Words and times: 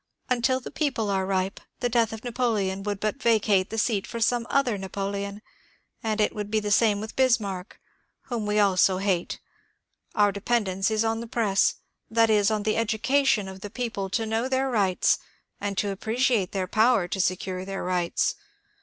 Until 0.31 0.59
the 0.59 0.71
people 0.71 1.11
are 1.11 1.27
ripe, 1.27 1.59
the 1.79 1.87
death 1.87 2.11
of 2.11 2.23
Napoleon 2.23 2.81
would 2.81 2.99
but 2.99 3.21
vacate 3.21 3.69
the 3.69 3.77
seat 3.77 4.07
for 4.07 4.19
some 4.19 4.47
other 4.49 4.75
Napoleon, 4.75 5.43
and 6.01 6.19
it 6.19 6.33
would 6.33 6.49
be 6.49 6.59
the 6.59 6.71
same 6.71 6.99
with 6.99 7.15
Bismarck, 7.15 7.79
whom 8.21 8.47
we 8.47 8.57
also 8.57 8.97
hate. 8.97 9.39
Our 10.15 10.31
dependence 10.31 10.89
is 10.89 11.05
on 11.05 11.19
the 11.19 11.27
press; 11.27 11.75
that 12.09 12.31
is, 12.31 12.49
on 12.49 12.63
the 12.63 12.77
education 12.77 13.47
of 13.47 13.61
the 13.61 13.69
people 13.69 14.09
to 14.09 14.25
know 14.25 14.49
their 14.49 14.71
rights 14.71 15.19
and 15.59 15.77
to 15.77 15.91
appreciate 15.91 16.51
their 16.51 16.65
power 16.65 17.07
to 17.07 17.21
secure 17.21 17.63
their 17.63 17.83
rights. 17.83 18.33